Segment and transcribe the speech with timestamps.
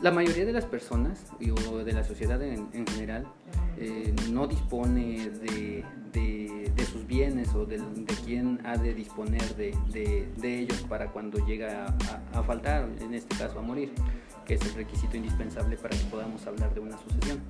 [0.00, 1.26] La mayoría de las personas
[1.68, 3.26] o de la sociedad en, general
[3.76, 5.84] eh, no dispone de,
[6.92, 7.82] sus bienes o de,
[8.24, 11.86] quién ha de disponer de, ellos para cuando llega
[12.32, 13.92] a, faltar, en este caso a morir,
[14.46, 17.40] que es el requisito indispensable para que podamos hablar de una sucesión.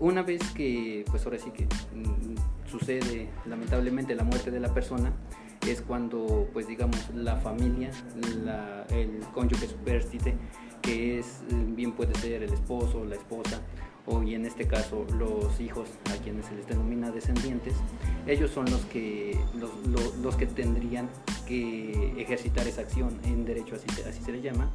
[0.00, 5.12] Una vez que, pues ahora sí que mm, sucede lamentablemente la muerte de la persona,
[5.66, 7.90] es cuando, pues digamos, la familia,
[8.90, 10.36] el cónyuge superstite,
[10.86, 13.60] que es, bien puede ser el esposo, la esposa,
[14.06, 17.74] o y en este caso los hijos a quienes se les denomina descendientes,
[18.26, 19.36] ellos son los que,
[20.22, 21.08] los, que tendrían
[21.46, 24.70] que ejercitar esa acción en derecho, así, así se le llama,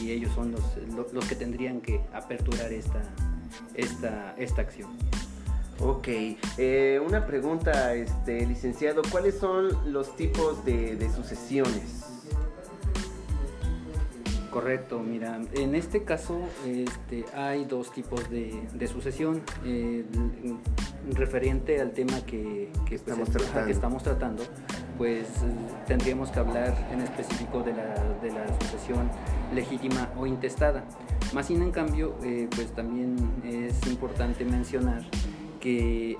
[0.00, 0.62] y ellos son los,
[1.12, 3.02] los, que tendrían que aperturar esta,
[3.74, 4.90] esta, esta acción.
[5.80, 6.08] Ok,
[6.56, 12.17] eh, una pregunta, este, licenciado, ¿cuáles son los tipos de sucesiones?
[14.58, 19.40] Correcto, mira, en este caso este, hay dos tipos de, sucesión.
[19.64, 20.04] Eh,
[21.12, 23.00] referente al tema que, pues,
[23.68, 24.42] estamos, tratando.
[24.96, 25.28] pues
[25.86, 29.08] tendríamos que hablar en específico de la, sucesión
[29.54, 30.82] legítima o intestada.
[31.32, 33.14] Más sin en cambio, eh, pues también
[33.44, 35.04] es importante mencionar
[35.60, 36.18] que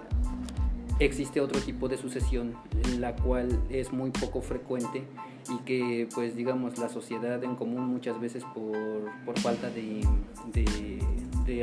[1.00, 2.55] existe otro tipo de sucesión,
[3.00, 5.03] la cual es muy poco frecuente
[5.50, 10.04] y que pues digamos la sociedad en común muchas veces por, falta de,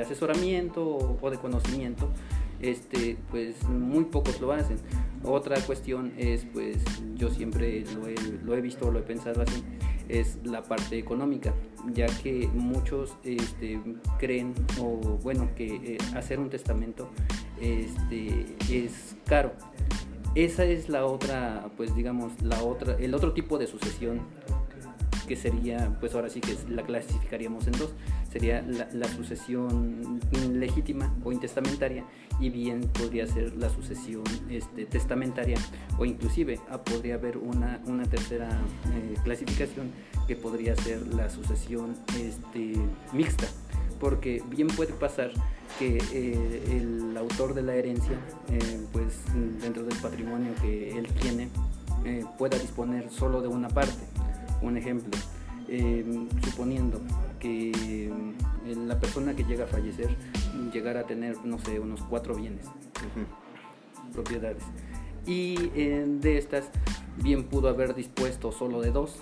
[0.02, 2.10] asesoramiento o de conocimiento
[2.60, 4.78] este pues muy pocos lo hacen.
[5.24, 6.78] Otra cuestión es pues
[7.16, 9.64] yo siempre lo he, lo he visto lo he pensado así
[10.08, 11.54] es la parte económica
[11.94, 13.80] ya que muchos este,
[14.20, 17.10] creen o bueno que eh, hacer un testamento
[17.60, 19.54] este, es caro
[20.36, 24.22] esa es la otra, pues digamos, la otra, el otro tipo de sucesión
[25.26, 27.94] que sería, pues ahora sí que la clasificaríamos en dos,
[28.32, 30.20] sería la, sucesión
[30.54, 32.04] legítima o intestamentaria
[32.40, 35.58] y bien podría ser la sucesión este, testamentaria
[35.98, 38.50] o inclusive ah, podría haber una, una tercera
[38.94, 39.92] eh, clasificación
[40.28, 42.74] que podría ser la sucesión este,
[43.14, 43.48] mixta
[44.00, 45.32] porque bien puede pasar
[45.80, 48.18] que eh, el autor de la herencia,
[48.50, 49.14] eh, pues
[49.62, 51.50] dentro del patrimonio que él tiene,
[52.06, 54.04] eh, pueda disponer solo de una parte.
[54.62, 55.12] Un ejemplo,
[56.44, 57.02] suponiendo
[57.40, 58.12] que
[58.66, 60.16] la persona que llega a fallecer
[60.72, 62.66] llegara a tener, no sé, unos cuatro bienes,
[64.14, 64.64] propiedades.
[65.26, 66.70] Y de estas,
[67.18, 69.18] bien pudo haber dispuesto solo de dos.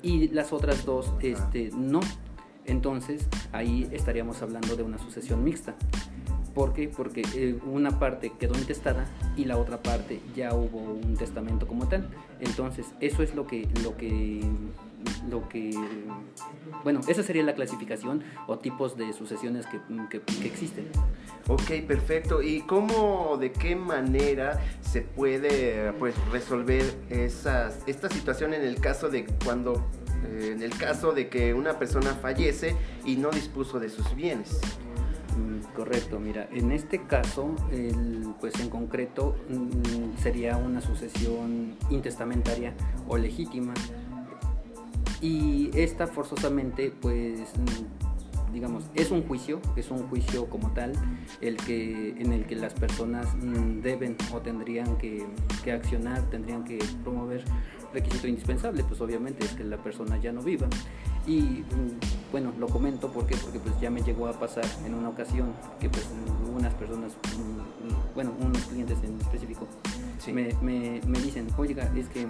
[0.00, 2.00] Y las otras dos este, no,
[2.68, 5.74] entonces ahí estaríamos hablando de una sucesión mixta.
[6.54, 6.88] ¿Por qué?
[6.88, 9.06] Porque eh, una parte quedó intestada
[9.36, 12.08] y la otra parte ya hubo un testamento como tal.
[12.40, 14.42] Entonces, eso es lo que, lo que,
[15.30, 15.70] lo que,
[16.82, 20.88] bueno, esa sería la clasificación o tipos de sucesiones que, que, existen.
[21.46, 22.42] Ok, perfecto.
[22.42, 29.08] ¿Y cómo, de qué manera se puede pues, resolver esas, esta situación en el caso
[29.10, 29.86] de cuando
[30.24, 32.74] eh, en el caso de que una persona fallece
[33.04, 34.60] y no dispuso de sus bienes.
[35.36, 37.54] Mm, correcto, mira, en este caso,
[38.40, 42.74] pues en concreto mm, sería una sucesión intestamentaria
[43.06, 43.74] o legítima
[45.20, 48.07] y esta forzosamente pues mm,
[48.52, 50.92] digamos es un juicio es un juicio como tal
[51.40, 53.26] el que en el que las personas
[53.82, 55.26] deben o tendrían que,
[55.64, 57.44] que accionar tendrían que promover
[57.92, 60.68] requisito indispensable, pues obviamente es que la persona ya no viva.
[61.26, 65.08] Y mm, bueno, lo comento porque porque pues ya me llegó a pasar en una
[65.08, 66.08] ocasión que pues
[66.54, 69.66] unas personas, mm, mm, bueno, unos clientes en específico,
[70.26, 72.28] me, me, me dicen, oiga, es que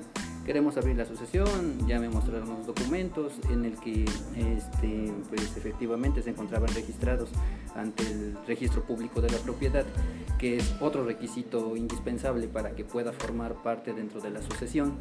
[0.48, 6.22] queremos abrir la asociación, ya me mostraron los documentos en el que este, pues, efectivamente
[6.22, 7.28] se encontraban registrados
[7.76, 9.84] ante el registro público de la propiedad,
[10.38, 14.96] que es otro requisito indispensable para que pueda formar parte dentro de la asociación,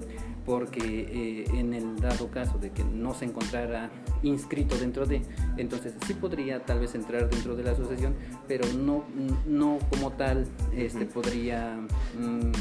[0.45, 3.89] porque eh, en el dado caso de que no se encontrara
[4.23, 5.21] inscrito dentro de,
[5.55, 8.15] entonces sí podría tal vez entrar dentro de la asociación,
[8.49, 9.05] pero no,
[9.45, 10.45] no como tal
[10.75, 11.77] este, podría...
[12.19, 12.51] Mm,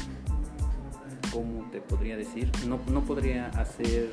[1.32, 2.50] ¿cómo te podría decir?
[2.66, 4.10] No, no podría hacer,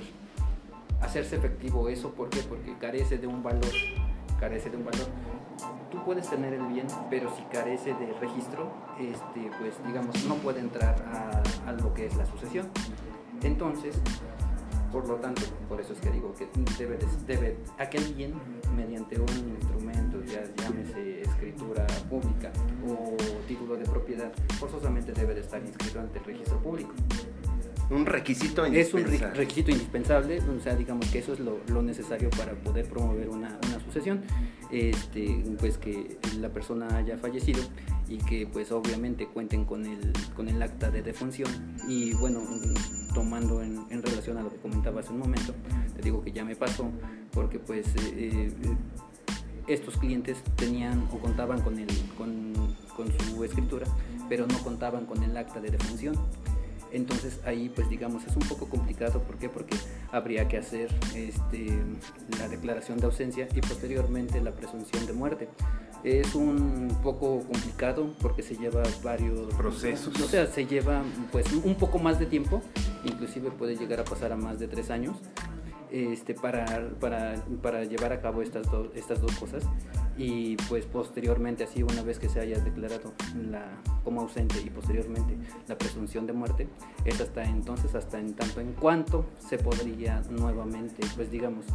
[1.02, 2.42] hacerse efectivo eso, ¿por qué?
[2.42, 3.74] Porque carece de un valor,
[4.40, 5.08] carece de un valor.
[5.92, 10.60] Tú puedes tener el bien, pero si carece de registro, este, pues digamos, no puede
[10.60, 12.68] entrar a, a lo que es la sucesión.
[13.44, 14.00] Entonces,
[14.94, 16.48] por lo tanto, por eso es que digo que
[16.78, 16.98] debe,
[17.28, 18.34] debe aquel bien,
[18.78, 22.52] mediante un instrumento, ya llámese escritura pública
[22.88, 23.18] o
[23.48, 26.94] título de propiedad, forzosamente debe de estar inscrito ante el registro público.
[27.90, 29.34] un requisito Es un indispensable.
[29.34, 33.30] re- requisito indispensable, o sea, digamos que eso es lo, lo necesario para poder promover
[33.30, 34.22] una, una sucesión,
[34.72, 37.62] este, pues que la persona haya fallecido
[38.08, 41.50] y que pues obviamente cuenten con el, con el acta de defunción
[41.88, 42.42] y bueno,
[43.14, 45.54] tomando en, en relación a lo que comentaba hace un momento,
[45.96, 46.90] te digo que ya me pasó
[47.32, 48.52] porque pues eh, eh,
[49.68, 51.88] estos clientes tenían o contaban con, el,
[52.18, 52.54] con,
[52.96, 53.88] con su escritura,
[54.30, 56.16] pero no contaban con el acta de defunción.
[56.92, 59.50] Entonces ahí pues digamos es un poco complicado, ¿por qué?
[59.50, 59.76] Porque
[60.12, 61.68] habría que hacer este,
[62.38, 65.50] la declaración de ausencia y posteriormente la presunción de muerte.
[66.04, 70.20] Es un poco complicado porque se lleva varios Procesos.
[70.22, 71.02] O sea, se lleva
[71.32, 72.62] pues un poco más de tiempo,
[73.06, 75.16] inclusive puede llegar a pasar a más de tres años
[75.92, 79.64] este, para, para, para llevar a cabo estas, do- estas dos cosas
[80.18, 83.14] y pues posteriormente así una vez que se haya declarado
[83.50, 83.64] la,
[84.04, 86.68] como ausente y posteriormente la presunción de muerte
[87.06, 91.66] es hasta entonces hasta en tanto en cuanto se podría nuevamente pues digamos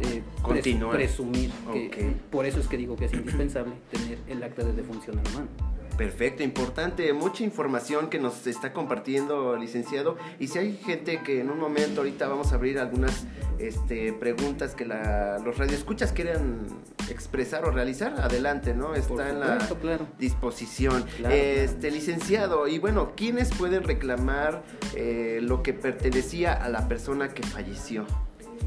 [0.00, 0.96] eh, Continuar.
[0.96, 5.16] presumir que por eso es que digo que es indispensable tener el acta de defunción
[5.16, 5.48] la mano
[5.96, 10.16] Perfecto, importante, mucha información que nos está compartiendo, licenciado.
[10.40, 13.26] Y si hay gente que en un momento, ahorita vamos a abrir algunas
[13.58, 16.66] este, preguntas que la, los radioescuchas quieran
[17.10, 18.94] expresar o realizar, adelante, ¿no?
[18.94, 21.04] Está en la claro disposición.
[21.16, 24.64] Claro, este, licenciado, y bueno, ¿quiénes pueden reclamar
[24.96, 28.04] eh, lo que pertenecía a la persona que falleció?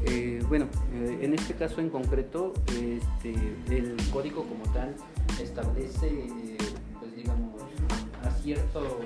[0.06, 3.34] Eh, bueno, eh, en este caso en concreto, este,
[3.70, 4.94] el código como tal
[5.40, 6.56] establece, eh,
[6.98, 7.60] pues digamos,
[8.24, 9.00] a cierto,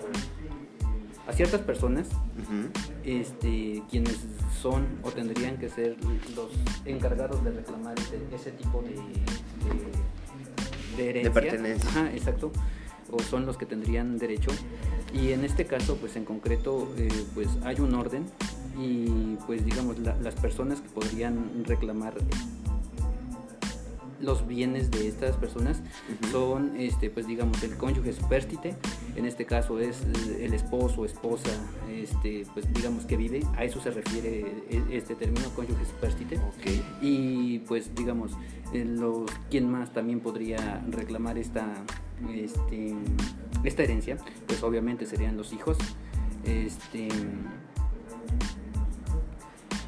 [1.27, 2.09] a ciertas personas,
[3.05, 4.19] este, quienes
[4.61, 5.97] son o tendrían que ser
[6.37, 6.51] los
[6.85, 11.33] encargados de reclamar ese, ese tipo de, de, de herencia.
[11.33, 11.89] pertenencia.
[11.91, 12.53] Ajá, exacto.
[13.11, 14.51] O son los que tendrían derecho.
[15.13, 16.89] Y en este caso, pues en concreto,
[17.35, 18.25] pues hay un orden
[18.79, 22.15] y pues digamos la- las personas que podrían reclamar
[24.21, 25.81] los bienes de estas personas
[26.31, 28.77] son este pues digamos el cónyuge superstite
[29.17, 29.97] en este caso es
[30.39, 31.51] el esposo esposa
[31.91, 36.37] este pues digamos que vive a eso se refiere e- este término cónyuge superstite.
[36.39, 37.03] Ok.
[37.03, 38.31] y pues digamos
[38.73, 41.67] los quién más también podría reclamar esta
[42.33, 42.95] este
[43.65, 45.77] esta herencia pues obviamente serían los hijos
[46.45, 47.09] este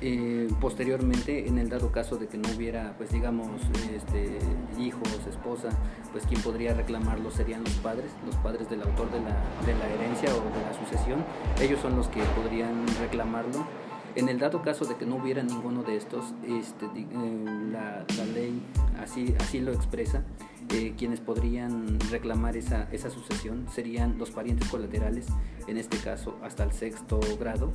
[0.07, 3.49] eh, posteriormente en el dado caso de que no hubiera pues digamos
[3.97, 4.39] este
[4.79, 5.71] hijos esposa
[6.13, 9.31] pues quien podría reclamarlo serían los padres los padres del autor de la,
[9.65, 11.25] de la herencia o de la sucesión.
[11.59, 13.67] Ellos son los que podrían reclamarlo.
[14.15, 18.05] En el dado caso de que no hubiera ninguno de estos este, eh, la,
[18.35, 18.63] ley
[19.01, 20.23] así así lo expresa
[20.69, 25.29] eh, quienes podrían reclamar esa, esa sucesión serían los parientes colaterales,
[25.67, 27.73] en este caso hasta el sexto grado,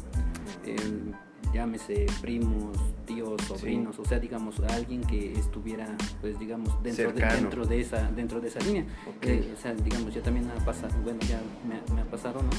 [1.53, 5.87] llámese primos, tíos, sobrinos, o sea, digamos, alguien que estuviera,
[6.21, 8.85] pues digamos, dentro, de, dentro, de, esa, dentro de esa línea.
[9.21, 12.41] Eh, o sea, digamos, ya también ha pasado, bueno, ya me, ha- me ha pasado,
[12.41, 12.49] ¿no?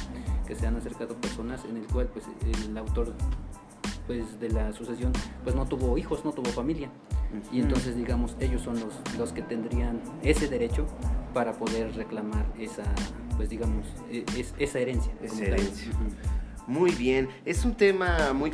[0.47, 2.27] Que se han acercado personas en el cual, pues,
[2.67, 3.15] el autor
[4.07, 5.13] pues de la sucesión
[5.45, 6.91] pues no tuvo hijos, no tuvo familia.
[7.53, 10.85] Y entonces digamos ellos son los, los que tendrían ese derecho
[11.33, 12.83] para poder reclamar esa
[13.37, 15.61] pues digamos e- es- esa herencia Esa tal.
[16.71, 18.53] Muy bien, es un tema muy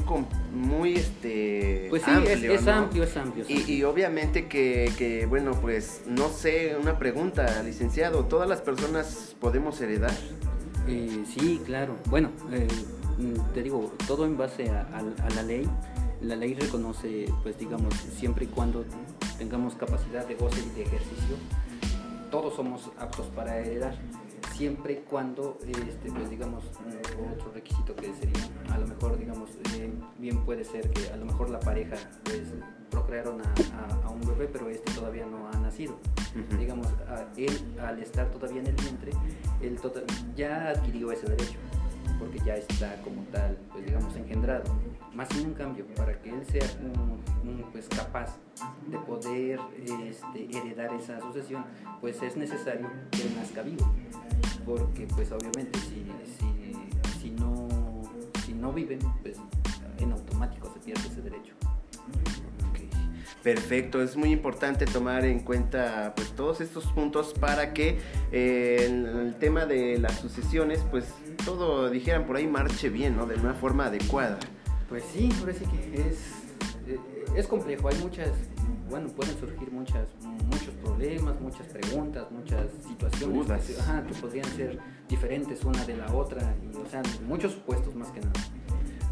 [0.54, 2.73] muy este pues sí amplio, es, es ¿no?
[2.73, 3.76] amplio es amplio es Y, amplio.
[3.76, 9.78] y obviamente que, que, bueno, pues no sé, una pregunta, licenciado, ¿todas las personas podemos
[9.82, 10.12] heredar?
[10.88, 11.96] Eh, sí, claro.
[12.08, 12.66] Bueno, eh,
[13.18, 15.68] mm, te digo, todo en base a, a- a la ley.
[16.23, 18.87] La ley reconoce, pues digamos, siempre y cuando
[19.37, 21.37] tengamos capacidad de goce y de ejercicio,
[22.30, 23.94] todos somos aptos para heredar.
[24.54, 29.50] Siempre y cuando, este, pues digamos, mm, otro requisito que sería, a lo mejor, digamos,
[29.74, 32.42] eh, bien puede ser que a lo mejor la pareja, pues,
[32.90, 33.44] procrearon a,
[33.78, 35.96] a- a un bebé, pero este todavía no ha nacido.
[36.58, 39.12] Digamos, a él al estar todavía en el vientre,
[39.60, 40.02] él toda-
[40.34, 41.58] ya adquirió ese derecho,
[42.18, 44.64] porque ya está como tal, pues digamos, engendrado.
[45.14, 48.37] Más sin en cambio, para que él sea un- un, pues, capaz
[48.90, 49.58] de poder
[50.04, 51.64] este, heredar esa sucesión,
[52.00, 53.90] pues es necesario que él nazca vivo,
[54.64, 56.04] porque pues obviamente si,
[56.38, 57.68] si, si, no,
[58.44, 59.37] si no viven, pues
[59.99, 61.54] en automático se pierde ese derecho.
[63.42, 67.99] Perfecto, es muy importante tomar en cuenta pues todos estos puntos para que
[68.32, 71.04] eh, en el tema de las sucesiones pues
[71.46, 73.24] todo dijeran por ahí marche bien, ¿no?
[73.24, 74.38] De una forma adecuada.
[74.88, 76.18] Pues sí, parece que es,
[76.88, 76.98] eh,
[77.36, 78.30] es complejo, hay muchas,
[78.90, 80.08] bueno, pueden surgir muchas,
[80.44, 83.64] muchos problemas, muchas preguntas, muchas situaciones Dudas.
[83.64, 87.94] Que, ajá, que podrían ser diferentes una de la otra, y, o sea, muchos supuestos
[87.94, 88.32] más que nada.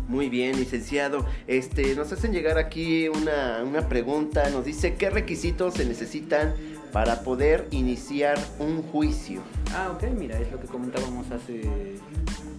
[0.08, 1.24] Muy bien, licenciado.
[1.46, 4.48] Este, nos hacen llegar aquí una, una pregunta.
[4.50, 6.54] Nos dice qué requisitos se necesitan
[6.92, 9.40] para poder iniciar un juicio.
[9.72, 11.62] Ah, ok, mira, es lo que comentábamos hace,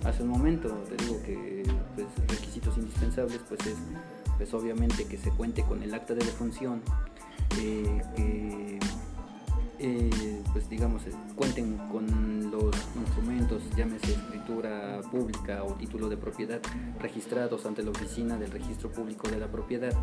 [0.04, 0.70] hace un momento.
[0.90, 1.64] Te digo que
[1.96, 3.76] pues, requisitos indispensables, pues es
[4.38, 6.82] pues obviamente que se cuente con el acta de defunción,
[7.60, 8.80] eh,
[9.80, 16.60] eh, pues digamos eh, cuenten con los instrumentos, llámese escritura pública o título de propiedad
[17.00, 19.94] registrados ante la oficina del registro público de la propiedad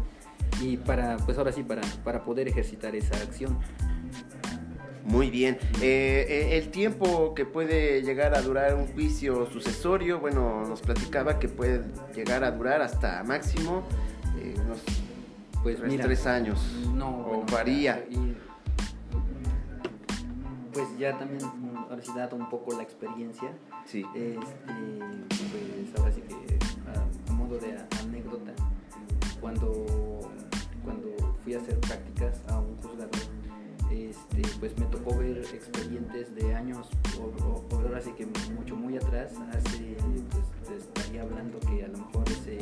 [0.60, 3.58] y para pues ahora sí para, para poder ejercitar esa acción.
[5.04, 5.58] Muy bien.
[5.80, 11.82] el tiempo que puede llegar a durar un juicio sucesorio, bueno, nos platicaba que puede
[12.14, 13.82] llegar a durar hasta máximo
[14.64, 14.78] unos
[15.62, 16.60] pues, tres años.
[16.94, 18.04] No, o varía.
[20.72, 21.42] Pues ya también,
[21.88, 23.52] ahora sí, dado un poco la experiencia.
[23.84, 24.04] Sí.
[24.14, 24.98] Este,
[25.28, 26.58] pues ahora sí que,
[27.30, 28.52] a, modo de anécdota,
[29.40, 30.20] cuando,
[30.84, 31.08] cuando
[31.44, 33.10] fui a hacer prácticas a un juzgador,
[33.90, 36.88] este, pues me tocó ver expedientes de años,
[37.20, 39.96] o, ahora sí que mucho, muy atrás, hace,
[40.30, 42.58] pues, estaría hablando que a lo mejor ese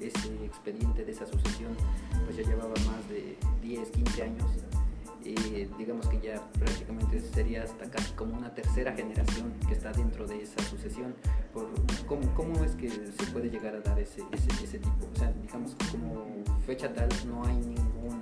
[0.00, 1.76] ese expediente de esa sucesión
[2.24, 4.46] pues ya llevaba más de 10, 15 años.
[5.24, 10.26] Y digamos que ya prácticamente sería hasta casi como una tercera generación que está dentro
[10.26, 11.14] de esa sucesión.
[11.52, 11.68] Por,
[12.06, 15.08] ¿cómo, ¿Cómo es que se puede llegar a dar ese, ese, tipo?
[15.14, 16.26] O sea, digamos como
[16.66, 18.20] fecha tal no hay ningún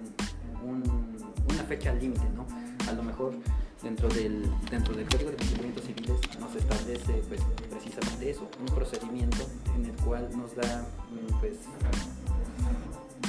[1.48, 2.46] una fecha límite, ¿no?
[2.88, 3.34] A lo mejor
[3.82, 7.40] dentro del, dentro del Código de Procedimientos Civiles nos establece pues,
[7.70, 11.58] precisamente eso, un procedimiento en el cual nos da mm, pues,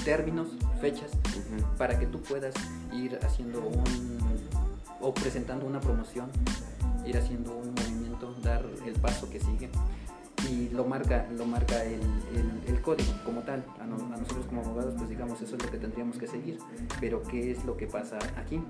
[0.04, 0.50] términos,
[0.82, 1.12] fechas,
[1.78, 2.54] para que tú puedas
[2.94, 4.20] ir haciendo un
[5.02, 6.30] o presentando una promoción,
[7.06, 9.70] ir haciendo un movimiento, dar el paso que sigue
[10.50, 12.02] y lo marca, lo marca el,
[12.68, 13.64] el, código como tal.
[13.80, 13.88] A, a,
[14.18, 16.60] nosotros como abogados, pues digamos, eso es lo que tendríamos que seguir.
[17.00, 18.62] Pero ¿qué es lo que pasa aquí?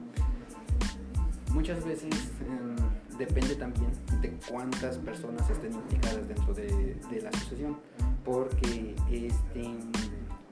[1.53, 2.13] muchas veces
[2.47, 7.77] em, depende también de cuántas personas estén implicadas dentro de, la asociación,
[8.23, 9.69] porque este,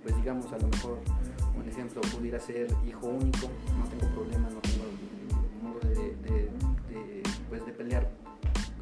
[0.07, 0.99] pues digamos a lo mejor
[1.57, 4.85] un ejemplo pudiera ser hijo único, no tengo problema, no tengo
[5.61, 6.49] modo de,
[7.49, 8.09] pues de pelear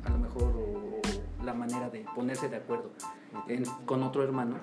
[0.04, 1.02] a lo mejor o,
[1.44, 2.92] la manera de ponerse de acuerdo
[3.88, 4.58] con otro hermano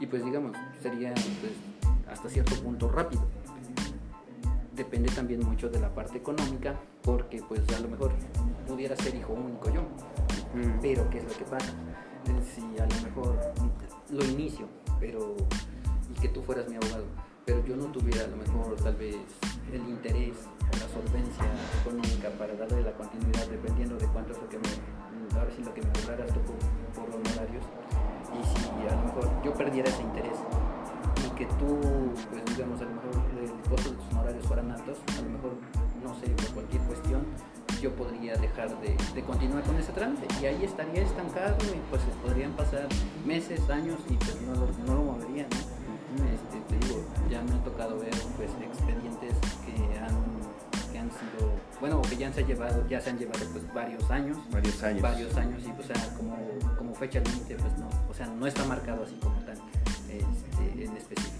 [0.00, 1.52] y pues digamos sería pues,
[2.08, 3.22] hasta cierto punto rápido
[4.74, 8.12] depende también mucho de la parte económica, porque pues a lo mejor
[8.66, 9.82] pudiera ser hijo único yo,
[10.54, 10.80] mm.
[10.80, 11.72] pero ¿qué es lo que pasa?
[12.26, 13.38] Eh, si a lo mejor
[14.10, 14.66] lo inicio,
[15.00, 15.34] pero
[16.20, 17.04] que tú fueras mi abogado,
[17.44, 19.16] pero yo no tuviera a lo mejor tal vez
[19.72, 21.44] el interés o la solvencia
[21.80, 25.74] económica para darle la continuidad dependiendo de cuánto es lo que me, ahora sí lo
[25.74, 27.64] que me cobraras tú por, los horarios,
[28.32, 30.38] y si a lo mejor yo perdiera ese interés
[31.24, 31.78] y que tú,
[32.30, 35.52] pues digamos, a lo mejor el costo de tus honorarios fueran altos, a lo mejor,
[36.02, 37.22] no sé, por cualquier cuestión,
[37.80, 40.26] yo podría dejar de, continuar con ese trámite.
[40.40, 42.88] Y ahí estaría estancado y pues podrían pasar
[43.24, 44.40] meses, años y pues
[44.86, 45.46] no lo movería,
[46.16, 51.52] Este, te digo, ya me ha tocado ver pues expedientes que han, que han sido,
[51.80, 54.38] bueno, que ya se han llevado, ya se han llevado pues varios años.
[54.50, 55.02] Varios años.
[55.02, 56.36] Varios años y pues, o sea, como,
[56.76, 59.56] como fecha límite pues no, o sea, no está marcado así como tal.
[60.08, 61.36] Este, en específico.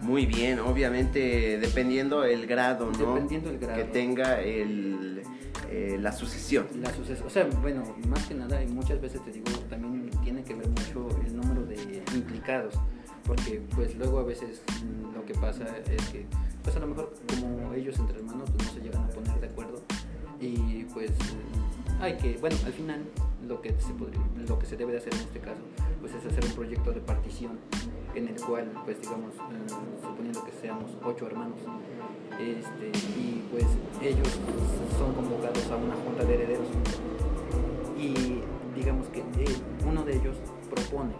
[0.00, 3.14] Muy bien, obviamente dependiendo el grado, ¿no?
[3.14, 3.76] Dependiendo el grado.
[3.76, 5.22] Que tenga el,
[5.70, 6.66] eh, la sucesión.
[6.80, 10.42] La sucesión, o sea, bueno, más que nada, y muchas veces te digo, también tiene
[10.42, 12.74] que ver mucho el número de implicados,
[13.26, 14.62] porque pues luego a veces
[15.14, 16.26] lo que pasa es que,
[16.62, 19.46] pues a lo mejor como ellos entre hermanos pues, no se llegan a poner de
[19.46, 19.80] acuerdo
[20.40, 21.10] y pues
[22.00, 23.02] hay que, bueno, al final
[23.46, 25.60] lo que se podría, lo que se debe de hacer en este caso
[26.00, 27.58] pues es hacer un proyecto de partición
[28.14, 31.58] en el cual pues digamos eh, suponiendo que seamos ocho hermanos
[32.40, 33.66] este, y pues
[34.02, 34.28] ellos
[34.98, 36.66] son convocados a una junta de herederos
[37.98, 38.40] y
[38.74, 40.36] digamos que eh, uno de ellos
[40.68, 41.14] propone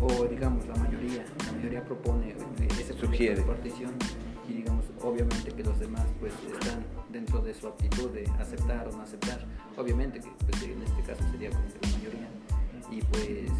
[0.00, 2.94] o digamos la mayoría la mayoría propone eh, ese
[3.34, 3.92] de partición
[4.48, 8.92] y digamos obviamente que los demás pues están dentro de su actitud de aceptar o
[8.92, 9.44] no aceptar.
[9.76, 12.28] Obviamente que pues, en este caso sería como que la mayoría
[12.90, 13.50] y pues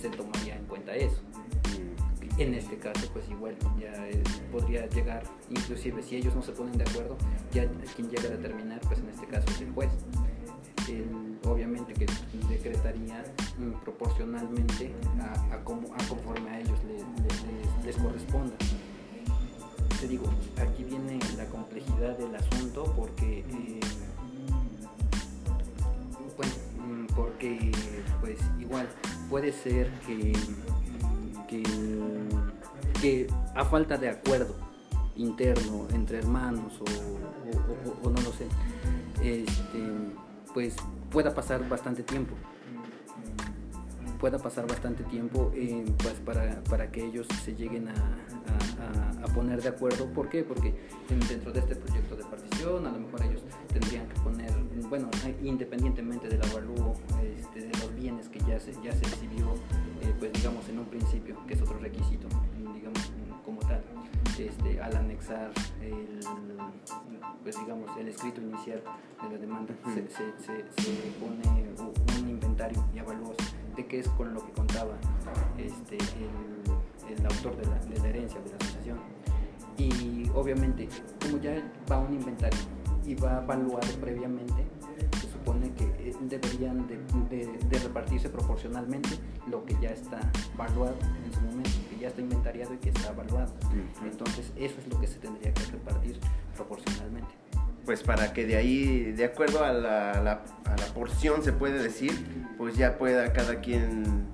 [0.00, 1.20] se tomaría en cuenta eso.
[2.38, 3.92] En este caso pues igual ya
[4.50, 7.16] podría llegar inclusive si ellos no se ponen de acuerdo
[7.52, 9.90] ya quien llega a determinar pues en este caso es el juez
[11.46, 12.06] obviamente que
[12.48, 13.24] decretaría
[13.58, 14.92] mm, proporcionalmente
[15.50, 18.54] a, como, a conforme a ellos les, les corresponda.
[20.00, 20.26] Te digo,
[20.60, 23.80] aquí viene la complejidad del asunto porque, eh,
[26.36, 26.52] bueno,
[26.86, 27.72] mm, porque
[28.20, 28.88] pues igual
[29.30, 30.32] puede ser que
[33.00, 34.54] que, a falta de acuerdo
[35.16, 38.46] interno entre hermanos o, no lo sé,
[39.22, 39.78] este,
[40.54, 40.76] pues
[41.10, 42.34] pueda pasar bastante tiempo
[44.24, 47.94] pueda pasar bastante tiempo eh, pues para, para, que ellos se lleguen a,
[49.34, 50.06] poner de acuerdo.
[50.06, 50.44] ¿Por qué?
[50.44, 50.72] Porque
[51.28, 54.50] dentro de este proyecto de partición a lo mejor ellos tendrían que poner,
[54.88, 55.10] bueno,
[55.42, 56.94] independientemente del avalúo
[57.38, 59.54] este, de los bienes que ya se, ya se exhibió,
[60.00, 62.26] eh, pues digamos en un principio, que es otro requisito,
[62.74, 63.12] digamos
[63.44, 63.82] como tal,
[64.38, 66.20] este, al anexar el,
[67.42, 68.82] pues digamos, el escrito inicial
[69.22, 71.42] de la demanda, se, se, se, pone
[72.22, 73.36] un inventario y avalúos
[73.76, 74.94] de qué es con lo que contaba
[75.58, 78.98] este, el, el autor de la, de la, herencia de la asociación.
[79.76, 80.88] Y obviamente,
[81.20, 81.54] como ya
[81.90, 82.60] va un inventario
[83.06, 84.64] y va evaluado previamente,
[85.20, 89.10] se supone que deberían de, de, repartirse proporcionalmente
[89.48, 90.20] lo que ya está
[90.54, 93.52] evaluado en su momento, que ya está inventariado y que está evaluado.
[94.04, 96.18] Entonces, eso es lo que se tendría que repartir
[96.54, 97.34] proporcionalmente
[97.84, 102.12] pues para que de ahí, de acuerdo a la, a la, porción se puede decir,
[102.56, 104.26] pues ya pueda cada quien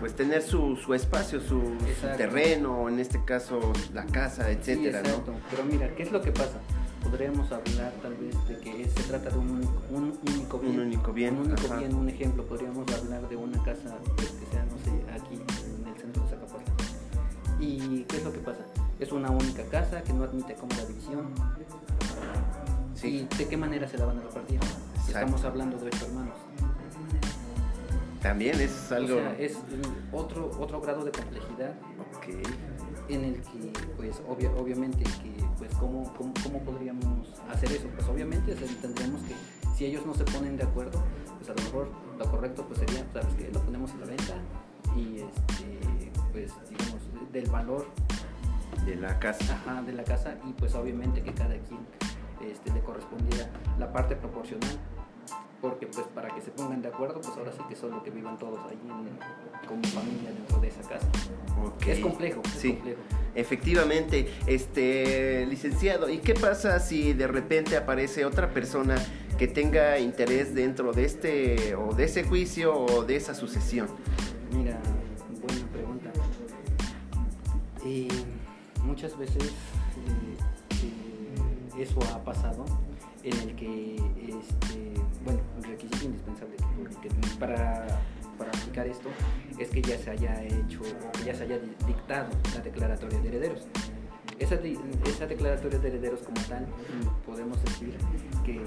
[0.00, 1.76] pues tener su, su espacio, su,
[2.16, 5.34] terreno, en este caso la casa, etcétera, sí, exacto.
[5.50, 6.58] Pero mira, ¿qué es lo que pasa?
[7.02, 10.74] Podríamos hablar tal vez de que se trata de un único, un único bien.
[10.74, 11.34] Un único bien.
[11.36, 12.44] Un único bien, un ejemplo.
[12.44, 16.28] Podríamos hablar de una casa pues, que sea, no sé, aquí en el centro de
[16.28, 16.72] Zacapuerta.
[17.60, 18.64] ¿Y qué es lo que pasa?
[19.00, 21.28] Es una única casa que no admite como la división
[23.02, 24.58] ¿Y de qué manera se la van a repartir?
[25.06, 26.34] Estamos hablando de ocho hermanos.
[28.20, 29.16] También es algo...
[29.16, 29.56] O sea, es
[30.12, 31.74] otro, otro grado de complejidad.
[32.16, 32.42] Okay.
[33.08, 37.88] En el que, pues, obviamente, que, pues, ¿cómo, cómo, podríamos hacer eso?
[37.94, 39.34] Pues, obviamente, tendríamos que,
[39.76, 41.02] si ellos no se ponen de acuerdo,
[41.36, 44.34] pues, a lo mejor lo correcto, pues, sería, ¿sabes que Lo ponemos en la venta
[44.96, 47.86] y, este, pues, digamos, del valor
[48.86, 49.54] de la casa.
[49.54, 51.80] Ajá, de la casa y, pues, obviamente que cada quien
[52.48, 54.78] este, le correspondiera la parte proporcional
[55.60, 58.38] porque pues para que se pongan de acuerdo pues ahora sí que solo que vivan
[58.38, 58.78] todos ahí
[59.66, 61.06] como familia dentro de esa casa.
[61.86, 62.78] Es complejo sí.
[63.34, 68.96] efectivamente este licenciado y qué pasa si de repente aparece otra persona
[69.36, 73.88] que tenga interés dentro de este o de ese juicio o de esa sucesión
[74.52, 74.78] mira
[75.40, 76.10] buena pregunta.
[78.84, 80.36] Muchas veces eh,
[81.78, 82.64] eso ha pasado
[83.22, 86.56] en el que, este, bueno, el requisito indispensable
[87.38, 87.86] para,
[88.36, 89.08] para aplicar esto
[89.58, 90.80] es que ya se haya hecho
[91.12, 93.66] que ya se haya dictado la declaratoria de herederos.
[94.38, 96.64] Esa, esa, declaratoria de herederos como tal,
[97.26, 97.96] podemos decir
[98.44, 98.60] que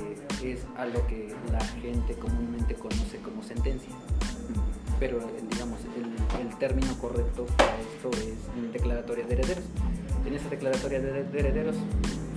[0.43, 3.93] es a lo que la gente comúnmente conoce como sentencia.
[4.99, 9.63] Pero, digamos, el, el término correcto para esto es declaratoria de herederos.
[10.25, 11.77] En esa declaratoria de herederos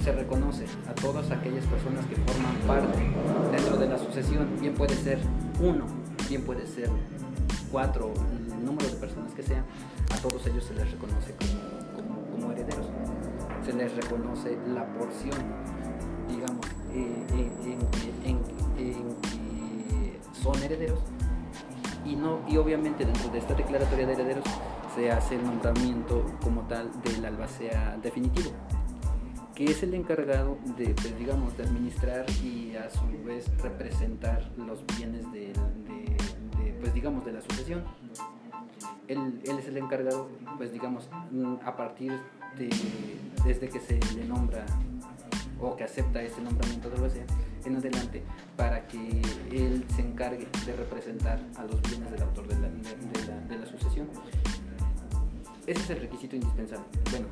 [0.05, 3.11] se reconoce a todas aquellas personas que forman parte
[3.51, 4.47] dentro de la sucesión.
[4.61, 5.19] Bien puede ser
[5.59, 5.87] uno,
[6.29, 6.90] bien puede ser
[7.73, 8.12] cuatro,
[8.53, 9.64] el número de personas que sean,
[10.12, 11.35] a todos ellos se les reconoce
[12.37, 12.87] como, herederos.
[13.64, 15.38] Se les reconoce la porción,
[16.29, 17.25] digamos, eh,
[18.27, 21.01] en, que son herederos.
[22.05, 24.45] Y, no, y obviamente dentro de esta declaratoria de herederos
[24.95, 28.51] se hace el nombramiento como tal del albacea definitivo
[29.55, 34.85] que es el encargado de, pues, digamos, de administrar y a su vez representar los
[34.97, 35.53] bienes de,
[36.81, 37.85] pues, digamos, de la sucesión.
[39.07, 41.09] Él, es el encargado, pues, digamos,
[41.64, 42.12] a partir
[42.59, 42.69] de,
[43.45, 44.67] desde que se le nombra
[45.61, 47.25] o que acepta este nombramiento de albacea
[47.64, 48.23] en adelante
[48.57, 52.69] para que él se encargue de representar a los bienes del autor de la,
[53.49, 54.09] de la sucesión.
[55.67, 56.85] Ese es el requisito indispensable.
[57.11, 57.27] Bueno,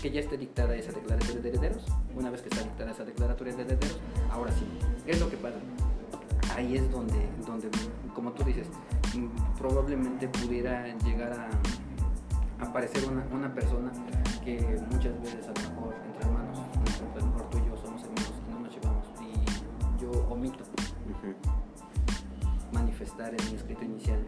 [0.00, 1.84] que ya esté dictada esa declaratoria de herederos.
[2.14, 3.98] Una vez que está dictada esa declaratoria de herederos,
[4.30, 4.66] ahora sí,
[5.04, 5.58] ¿qué es lo que pasa?
[6.56, 7.68] Ahí es donde, donde
[8.14, 8.68] como tú dices,
[9.58, 13.92] probablemente pudiera llegar a aparecer una, una persona
[14.44, 14.58] que
[14.90, 18.32] muchas veces a lo mejor entre hermanos, a lo mejor tú y yo somos amigos
[18.46, 20.64] y no nos llevamos y yo omito
[22.72, 24.18] manifestar en mi escrito inicial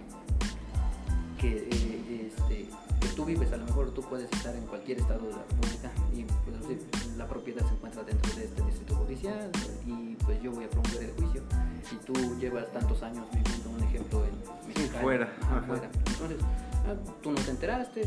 [1.41, 2.69] que eh, este,
[3.17, 6.25] tú vives, a lo mejor tú puedes estar en cualquier estado de la República y
[6.25, 9.51] pues, la propiedad se encuentra dentro de este distrito judicial
[9.87, 11.43] y pues yo voy a promover el juicio
[11.91, 15.27] y tú llevas tantos años viviendo un ejemplo en Mexicali, fuera,
[15.67, 15.91] fuera.
[16.07, 16.39] Entonces,
[16.87, 18.03] ah, tú no te enteraste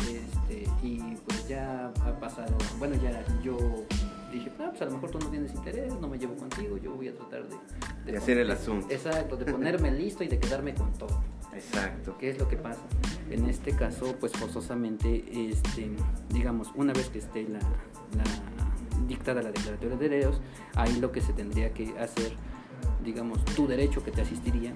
[0.00, 3.56] este, y pues ya ha pasado, bueno, ya yo
[4.32, 6.94] dije, ah, pues a lo mejor tú no tienes interés, no me llevo contigo, yo
[6.94, 7.56] voy a tratar de...
[8.04, 8.88] De, hacer el asunto.
[8.90, 11.22] Exacto, de ponerme listo y de quedarme con todo.
[11.54, 12.16] Exacto.
[12.18, 12.80] ¿Qué es lo que pasa?
[13.30, 15.90] En este caso, pues forzosamente, este,
[16.30, 18.24] digamos, una vez que esté la, la
[19.06, 20.40] dictada la declaratoria de derechos,
[20.74, 22.32] ahí lo que se tendría que hacer,
[23.04, 24.74] digamos, tu derecho que te asistiría,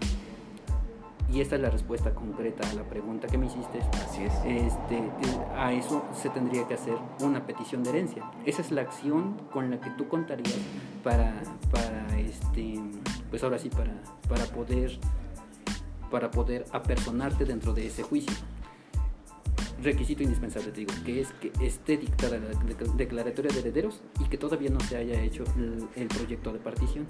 [1.33, 3.81] y esta es la respuesta concreta a la pregunta que me hiciste.
[4.05, 4.33] Así es.
[4.45, 5.03] Este,
[5.57, 8.31] a eso se tendría que hacer una petición de herencia.
[8.45, 10.57] Esa es la acción con la que tú contarías
[11.03, 11.35] para,
[11.73, 12.81] para este,
[13.37, 13.93] pues ahora sí, para,
[14.31, 14.99] para poder
[16.11, 18.33] para poder apersonarte dentro de ese juicio.
[19.83, 22.49] Requisito indispensable, te digo, que es que esté dictada la
[22.95, 27.07] declaratoria de herederos y que todavía no se haya hecho el, el proyecto de partición.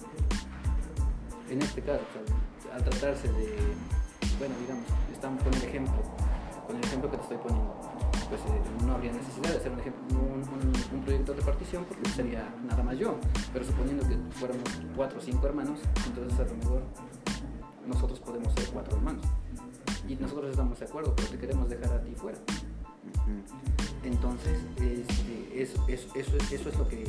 [1.48, 2.02] En este caso,
[2.74, 3.54] al tratarse de
[4.40, 6.02] bueno, digamos, estamos con el ejemplo,
[6.66, 7.72] con el ejemplo que te estoy poniendo,
[8.28, 10.18] pues eh, no habría necesidad de hacer un, ejemplo,
[10.92, 13.16] un, proyecto de repartición porque sería nada más yo,
[13.52, 16.82] pero suponiendo que fuéramos cuatro o cinco hermanos, entonces a lo mejor
[17.86, 19.24] nosotros podemos ser cuatro hermanos.
[20.08, 22.38] Y nosotros estamos de acuerdo, pero te queremos dejar a ti fuera.
[24.04, 27.04] Entonces, este, eso, eso, eso, eso es lo que,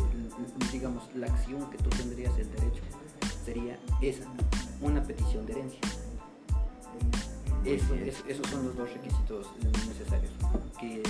[0.72, 2.82] digamos, la acción que tú tendrías el derecho
[3.46, 4.28] sería esa,
[4.82, 5.80] una petición de herencia
[7.68, 9.48] esos son los dos requisitos
[9.88, 10.32] necesarios.
[10.80, 11.02] Que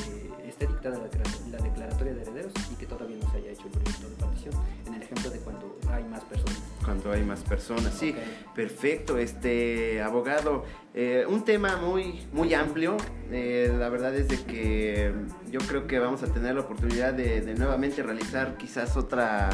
[0.47, 4.09] esté dictada la, declaratoria de herederos y que todavía no se haya hecho el proyecto
[4.09, 4.53] de partición.
[4.85, 6.61] En el ejemplo de cuando hay más personas.
[6.83, 8.15] Cuando hay más personas, sí.
[8.55, 10.63] Perfecto, este abogado.
[10.93, 12.97] Eh, un tema muy, muy amplio.
[13.31, 15.13] Eh, la verdad es de que
[15.51, 19.49] yo creo que vamos a tener la oportunidad de, de nuevamente realizar quizás otra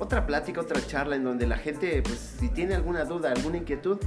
[0.00, 3.98] otra plática, otra charla en donde la gente, pues, si tiene alguna duda, alguna inquietud,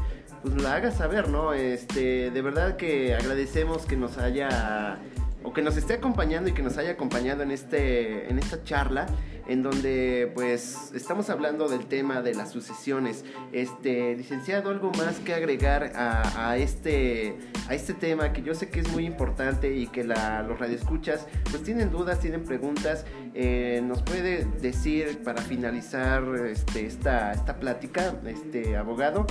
[0.41, 1.53] pues la haga saber, ¿no?
[1.53, 4.99] Este, de verdad que agradecemos que nos haya
[5.43, 9.07] o que nos esté acompañando y que nos haya acompañado en este en esta charla
[9.47, 13.25] en donde pues estamos hablando del tema de las sucesiones.
[13.51, 18.79] Este, licenciado, algo más que agregar a, este a este tema que yo sé que
[18.79, 23.05] es muy importante y que los radioescuchas pues tienen dudas, tienen preguntas.
[23.33, 29.25] Eh, nos puede decir para finalizar este, esta, esta plática, este abogado.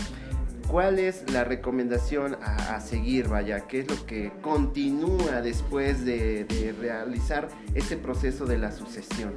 [0.69, 3.67] ¿Cuál es la recomendación a, seguir, vaya?
[3.67, 9.33] ¿Qué es lo que continúa después de, realizar este proceso de la sucesión?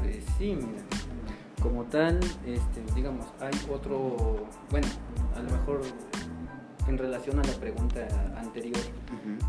[0.00, 0.82] Pues sí, mira,
[1.62, 4.86] como tal, este, digamos, hay otro, bueno,
[5.36, 5.82] a lo mejor
[6.88, 8.80] en relación a la pregunta anterior,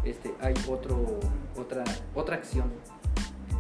[0.03, 1.19] este, hay otro,
[1.57, 2.71] otra, otra acción,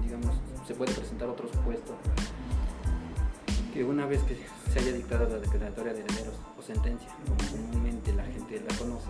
[0.03, 0.35] digamos,
[0.67, 1.97] se puede presentar otro supuesto,
[3.73, 4.37] que una vez que
[4.71, 9.09] se haya dictado la declaratoria de herederos o sentencia, como comúnmente la gente la conoce,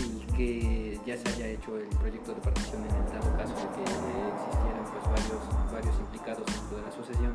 [0.00, 3.68] y que ya se haya hecho el proyecto de partición en el dado caso de
[3.76, 7.34] que existieran pues, varios, varios implicados dentro de la sucesión,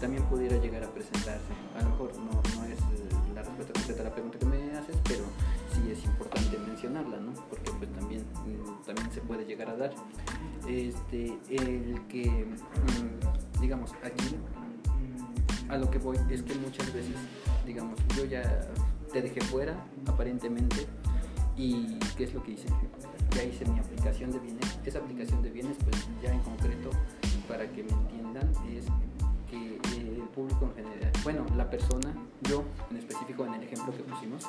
[0.00, 1.50] también pudiera llegar a presentarse.
[1.76, 4.78] A lo mejor no, no es eh, la respuesta completa a la pregunta que me
[4.78, 5.24] haces, pero
[5.74, 7.32] sí es importante mencionarla, ¿no?
[7.50, 9.94] Porque pues también, mm, también se puede llegar a dar.
[10.68, 14.36] Este, el que, mm, digamos, aquí
[15.68, 17.16] a lo que voy es que muchas veces,
[17.66, 18.68] digamos, yo ya
[19.12, 19.74] te dejé fuera,
[20.06, 20.86] aparentemente,
[21.56, 22.66] y ¿qué es lo que hice?
[23.34, 24.78] Ya hice mi aplicación de bienes.
[24.84, 26.90] Esa aplicación de bienes, pues ya en concreto,
[27.48, 28.86] para que me entiendan, es
[29.50, 34.02] que el público en general, bueno, la persona, yo en específico en el ejemplo que
[34.02, 34.42] pusimos,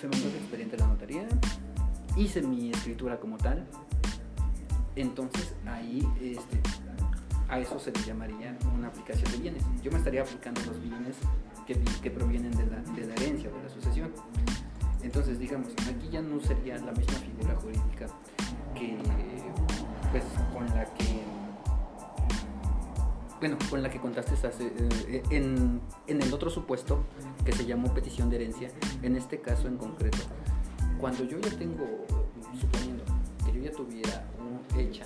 [0.00, 1.28] se mandó el expediente la notaría,
[2.16, 3.66] hice mi escritura como tal,
[4.96, 6.60] entonces ahí este,
[7.50, 9.64] a eso se le llamaría una aplicación de bienes.
[9.82, 11.16] Yo me estaría aplicando los bienes
[11.66, 14.12] que, provienen de la, herencia o de la sucesión.
[15.02, 18.06] Entonces, digamos, aquí ya no sería la misma figura jurídica
[18.74, 18.96] que,
[20.12, 21.22] pues, con la que,
[23.40, 24.34] bueno, con la que contaste
[25.08, 27.04] eh, en, en el otro supuesto
[27.44, 28.70] que se llamó petición de herencia,
[29.02, 30.18] en este caso en concreto,
[31.00, 32.06] cuando yo ya tengo,
[32.60, 33.04] suponiendo
[33.44, 34.24] que yo ya tuviera
[34.76, 35.04] hecha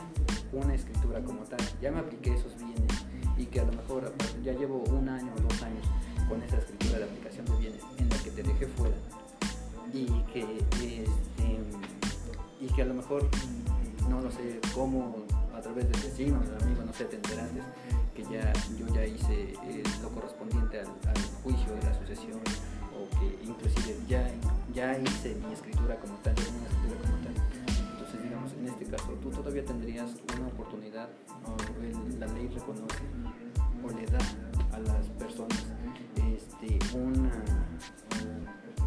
[0.55, 3.05] una escritura como tal, ya me apliqué esos bienes
[3.37, 4.13] y que a lo mejor
[4.43, 5.85] ya llevo un año o dos años
[6.29, 8.95] con esa escritura de aplicación de bienes en la que te dejé fuera
[9.93, 11.59] y que, este,
[12.61, 13.29] y que a lo mejor
[14.09, 15.17] no lo sé cómo
[15.55, 17.61] a través de vecinos, amigos, no sé, te enteraste
[18.15, 20.87] que ya yo ya hice eh, lo correspondiente al,
[21.43, 22.41] juicio de la sucesión
[22.95, 24.31] o que inclusive ya,
[24.73, 27.24] ya hice mi escritura como tal, una escritura como tal
[28.97, 31.09] tú todavía tendrías una oportunidad,
[32.19, 33.05] la ley reconoce
[33.83, 34.19] o le da
[34.73, 35.67] a las personas
[36.35, 37.31] este, una,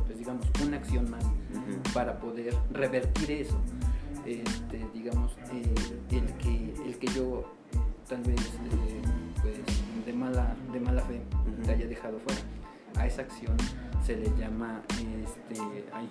[0.06, 1.24] pues digamos, una acción más
[1.94, 3.60] para poder revertir eso.
[4.26, 5.74] Este, digamos, eh,
[6.12, 7.54] el, que, el que yo
[8.10, 9.02] tal vez eh,
[9.42, 9.56] pues,
[10.06, 11.22] de, mala, de mala fe
[11.64, 12.42] te haya dejado fuera.
[12.98, 13.56] A esa acción
[14.06, 16.10] se le llama, este, ay,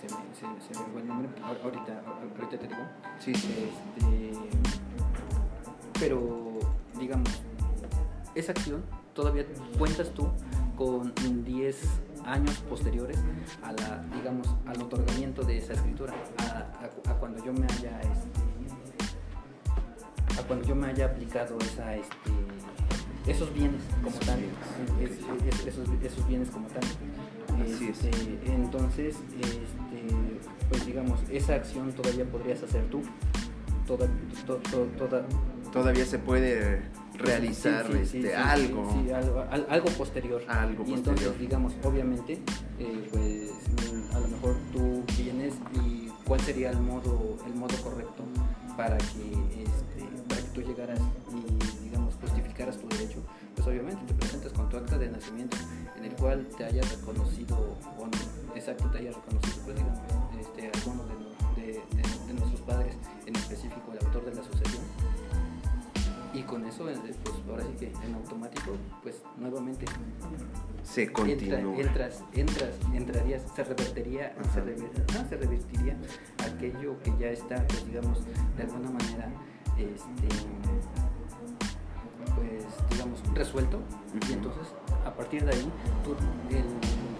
[0.00, 2.02] se me, se, se me fue el nombre, ahorita,
[2.36, 2.80] ahorita te digo.
[3.20, 4.32] Sí, Este,
[6.00, 6.58] pero,
[6.98, 7.42] digamos,
[8.34, 8.82] esa acción
[9.14, 9.44] todavía
[9.78, 10.28] cuentas tú
[10.76, 11.12] con
[11.44, 13.18] 10 años posteriores
[13.62, 18.00] a la, digamos, al otorgamiento de esa escritura, a, a, a cuando yo me haya,
[18.00, 18.40] este,
[20.40, 22.30] a cuando yo me haya aplicado esa, este,
[23.26, 24.40] esos bienes como tal,
[25.00, 26.82] es, es, esos, esos, bienes como tal.
[27.66, 28.10] Este,
[28.46, 30.14] entonces, este,
[30.68, 33.02] pues digamos, esa acción todavía podrías hacer tú,
[33.86, 34.08] toda,
[34.46, 35.26] to, to, toda,
[35.72, 36.82] todavía se puede
[37.18, 38.90] realizar sí, sí, este, sí, algo.
[39.14, 40.42] Algo, algo posterior.
[40.48, 40.98] Algo y posterior.
[40.98, 42.38] entonces, digamos, obviamente,
[42.78, 43.50] eh, pues
[44.14, 45.54] a lo mejor tú vienes
[45.84, 48.24] y cuál sería el modo, el modo correcto
[48.76, 51.00] para que, este, para que tú llegaras
[51.32, 52.88] y, digamos, justificaras tu
[53.70, 55.56] obviamente te presentas con tu acta de nacimiento
[55.96, 57.56] en el cual te haya reconocido,
[57.98, 59.98] o no, exacto, te haya reconocido, pues digamos,
[60.40, 64.82] este, alguno de, de, de, de nuestros padres, en específico el autor de la sucesión.
[66.32, 69.84] Y con eso pues ahora sí que en automático pues nuevamente
[70.84, 71.58] se continúa.
[71.58, 75.96] entra, entras entras entrarías se revertiría se, rever, no, se, revertiría
[76.38, 78.20] aquello que ya está pues digamos
[78.56, 79.28] de alguna manera
[79.76, 80.49] este
[83.40, 84.30] resuelto uh -huh.
[84.30, 84.66] y entonces
[85.04, 85.72] a partir de ahí
[86.04, 86.14] tú,
[86.54, 86.64] el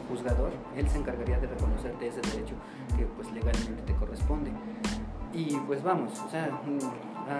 [0.08, 2.54] juzgador él se encargaría de reconocerte ese derecho
[2.96, 4.50] que pues legalmente te corresponde
[5.32, 6.44] y pues vamos o sea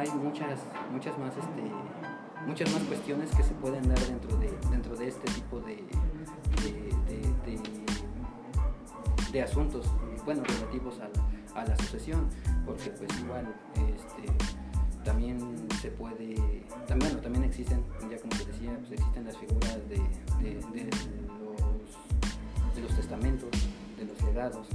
[0.00, 0.60] hay muchas
[0.92, 1.62] muchas más este
[2.46, 5.76] muchas más cuestiones que se pueden dar dentro de dentro de este tipo de
[6.62, 6.72] de,
[7.08, 7.60] de, de,
[9.32, 9.86] de asuntos
[10.24, 12.28] bueno relativos a, a, la sucesión
[12.64, 13.46] porque pues igual
[13.96, 14.59] este
[15.04, 15.38] también
[15.80, 16.34] se puede
[16.86, 19.96] también bueno, también existen ya como te decía pues existen las figuras de,
[20.42, 20.72] de los
[22.74, 23.50] de los testamentos
[23.98, 24.66] de los legados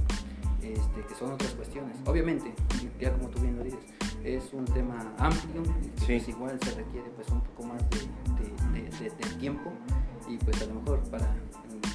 [0.62, 2.52] este, que son otras cuestiones obviamente
[3.00, 3.80] ya como tú bien lo dices
[4.24, 6.06] es un tema amplio sí.
[6.06, 7.98] pues igual se requiere pues un poco más de,
[8.72, 9.70] de, de, de, tiempo
[10.28, 11.32] y pues a lo mejor para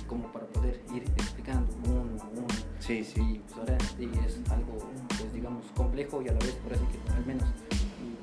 [0.08, 2.48] como para poder ir explicando uno a uno
[2.80, 3.22] sí, sí.
[3.22, 6.86] y pues ahora sí es algo pues digamos complejo y a la vez por así
[6.86, 7.48] que al menos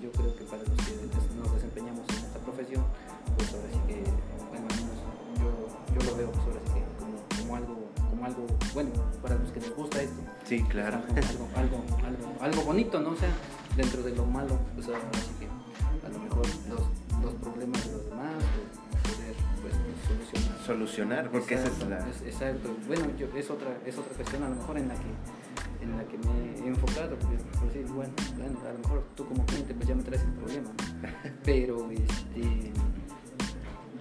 [0.01, 0.93] yo creo que para los que
[1.37, 2.85] nos desempeñamos en esta profesión
[3.37, 3.97] pues ahora sí que
[4.51, 4.99] bueno al menos
[5.41, 5.49] yo,
[5.95, 7.75] yo lo veo pues ahora sí que como, como algo
[8.11, 8.91] como algo bueno
[9.23, 13.11] para los que les gusta esto sí claro algo, algo, algo, algo, algo bonito no
[13.11, 13.33] o sea
[13.79, 16.83] dentro de lo malo, pues así que a lo mejor los,
[17.23, 19.75] los problemas de los demás, pues, poder pues,
[20.09, 20.67] solucionar.
[20.67, 22.11] Solucionar, porque exacto, esa es la...
[22.11, 22.77] Es, exacto.
[22.89, 25.11] Bueno, yo, es, otra, es otra cuestión a lo mejor en la que,
[26.68, 30.02] enfocado, porque, por decir, bueno, bueno, a lo mejor tú como cliente pues ya me
[30.02, 31.09] traes el problema, ¿no?
[31.44, 32.72] pero este...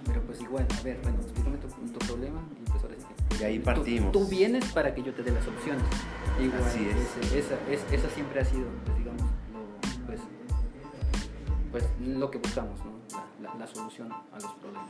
[0.06, 3.38] Pero pues igual, a ver, bueno, explícame tu, tu problema y pues ahora sí que...
[3.38, 4.12] De ahí partimos.
[4.12, 5.84] Tú, tú, vienes para que yo te dé las opciones.
[6.42, 7.32] Igual, Así es.
[7.34, 9.22] Esa, es, esa siempre ha sido, pues digamos,
[10.06, 10.20] pues,
[11.70, 12.97] pues lo que buscamos, ¿no?
[13.58, 14.88] La, solución a los problemas.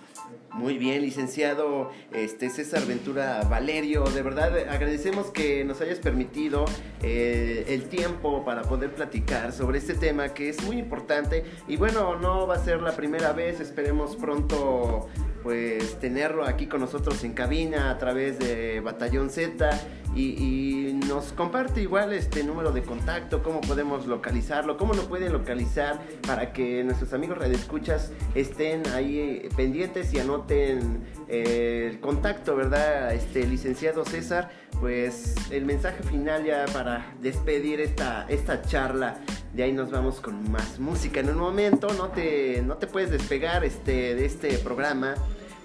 [0.52, 6.64] Muy bien, licenciado este, César Ventura Valerio, de verdad agradecemos que nos hayas permitido
[7.02, 12.16] eh, el tiempo para poder platicar sobre este tema que es muy importante y bueno,
[12.16, 15.09] no va a ser la primera vez, esperemos pronto
[15.42, 19.70] pues tenerlo aquí con nosotros en cabina a través de Batallón Z
[20.14, 26.01] y, nos comparte igual este número de contacto, cómo podemos localizarlo, cómo lo pueden localizar
[26.27, 33.14] para que nuestros amigos redescuchas estén ahí pendientes y anoten eh, el contacto, ¿verdad?
[33.14, 39.18] Este licenciado César, pues el mensaje final ya para despedir esta, esta charla.
[39.52, 41.88] De ahí nos vamos con más música en un momento.
[41.94, 45.14] No te, no te puedes despegar este, de este programa.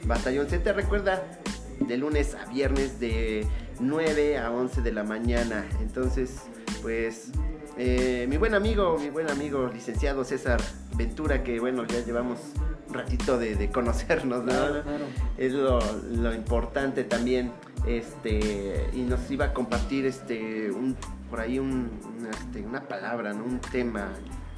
[0.05, 1.23] Batallón Z recuerda
[1.79, 3.45] de lunes a viernes de
[3.79, 5.65] 9 a 11 de la mañana.
[5.81, 6.41] Entonces,
[6.81, 7.31] pues
[7.77, 10.61] eh, mi buen amigo, mi buen amigo licenciado César
[10.95, 12.39] Ventura, que bueno, ya llevamos
[12.87, 14.51] un ratito de, de conocernos, ¿no?
[14.51, 15.05] Claro, claro.
[15.37, 15.79] Es lo,
[16.15, 17.51] lo, importante también.
[17.87, 20.95] Este, y nos iba a compartir este un
[21.29, 23.43] por ahí un, una, este, una palabra, ¿no?
[23.43, 24.09] Un tema.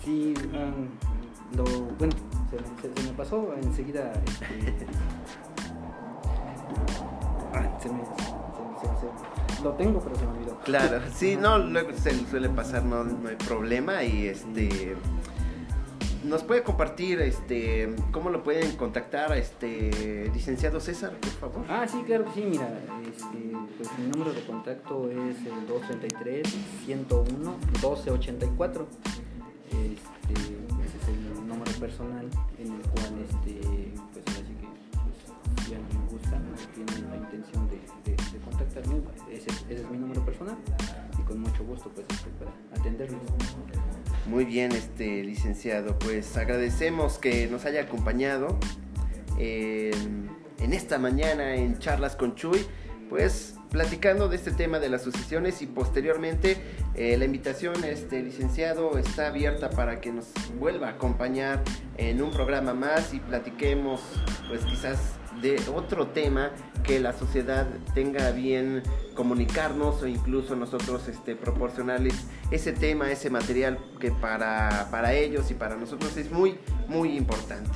[0.04, 0.90] Sí, um,
[1.56, 1.64] lo,
[1.98, 2.14] bueno,
[2.52, 2.58] se,
[2.90, 4.12] se, se, me pasó enseguida.
[4.12, 4.86] Este,
[7.54, 8.04] ah, se me,
[9.56, 10.60] se, lo tengo, pero se me olvidó.
[10.66, 14.04] Claro, sí, no, luego se suele pasar, no, no hay problema.
[14.04, 14.98] Y este.
[16.26, 21.66] ¿Nos puede compartir este cómo lo pueden contactar este licenciado César, por favor?
[21.70, 22.68] Ah, sí, claro que sí, mira,
[23.08, 26.48] este, pues mi número de contacto es el 233
[26.86, 28.88] 101 1284.
[29.68, 34.68] Este, ese es el número personal en el cual este pues así que
[35.54, 36.42] pues, ya ningún gustan
[36.74, 39.02] tienen la intención de, de, contactarme,
[39.32, 40.56] ese, es mi número personal.
[41.20, 43.22] Y con mucho gusto pues estoy para atenderlos.
[44.28, 48.58] Muy bien, este licenciado, pues agradecemos que nos haya acompañado
[49.38, 52.66] en, en esta mañana en Charlas con Chuy,
[53.10, 56.58] pues platicando de este tema de las sucesiones y posteriormente
[56.96, 61.62] eh, la invitación, este licenciado, está abierta para que nos vuelva a acompañar
[61.98, 64.02] en un programa más y platiquemos,
[64.48, 66.52] pues quizás de otro tema
[66.84, 68.84] que la sociedad tenga bien
[69.16, 72.16] comunicarnos o incluso nosotros este, proporcionarles
[72.52, 77.72] ese tema, ese material que para, para ellos y para nosotros es muy, muy importante.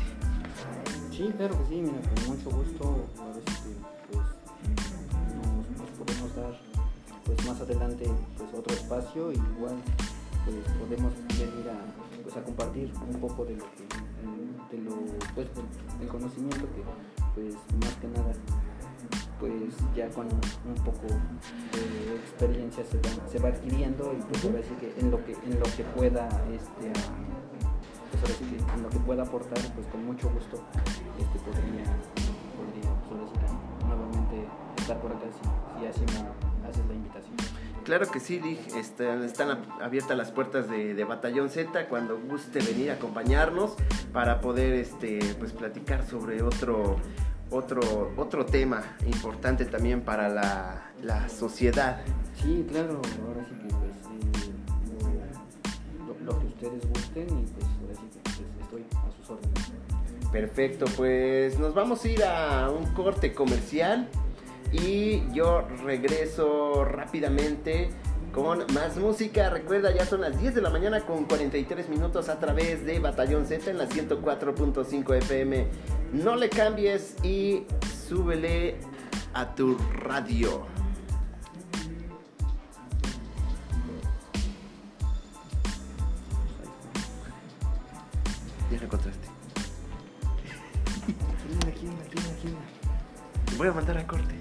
[1.12, 3.06] Sí, claro que sí, mira, con mucho gusto
[7.26, 9.76] pues más adelante pues otro espacio y igual
[10.46, 14.96] pues podemos venir a, pues, a compartir un poco de lo que de lo
[15.36, 15.48] pues
[16.02, 18.34] el conocimiento que pues más que nada
[19.40, 24.60] pues ya con un poco de experiencia se va, se va adquiriendo y pues ahora
[24.62, 26.92] sí que en lo que en lo que pueda este
[28.12, 30.62] pues ahora en lo que pueda aportar pues con mucho gusto
[31.18, 31.86] este podría
[32.58, 33.50] podría solicitar
[33.88, 34.46] nuevamente
[34.78, 37.49] estar por acá si, si así me haces la invitación.
[37.84, 42.96] Claro que sí, este, están abiertas las puertas de, Batallón Z cuando guste venir a
[42.96, 43.74] acompañarnos
[44.14, 46.98] para poder este, pues, platicar sobre otro,
[47.50, 52.02] otro, otro tema importante también para la, sociedad.
[52.42, 53.74] Sí, claro, ahora sí que
[56.06, 59.72] pues, lo, que ustedes gusten y pues ahora sí que pues, estoy a sus órdenes.
[60.32, 64.08] Perfecto, pues nos vamos a ir a un corte comercial
[64.72, 67.90] y yo regreso rápidamente
[68.32, 69.50] con más música.
[69.50, 73.46] Recuerda, ya son las 10 de la mañana con 43 minutos a través de Batallón
[73.46, 75.68] Z en la 104.5 FM.
[76.14, 77.66] No le cambies y
[78.08, 78.78] súbele
[79.34, 80.66] a tu radio.
[88.72, 89.28] Ya encontraste.
[93.58, 94.36] Voy a mandar a corte.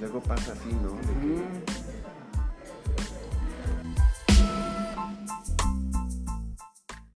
[0.00, 1.75] Luego pasa así, ¿no?